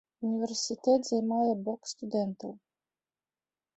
[0.27, 2.51] Універсітэт займае бок студэнтаў.